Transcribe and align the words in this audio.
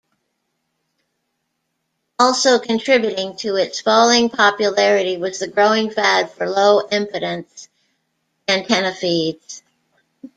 Also 2.17 2.57
contributing 2.57 3.35
to 3.35 3.55
its 3.55 3.81
falling 3.81 4.31
popularity 4.31 5.17
was 5.17 5.37
the 5.37 5.47
growing 5.47 5.91
fad 5.91 6.31
for 6.31 6.49
low-impedance 6.49 7.67
antenna 8.47 8.95
feeds. 8.95 9.61